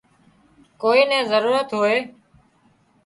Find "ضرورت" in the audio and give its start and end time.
1.31-1.67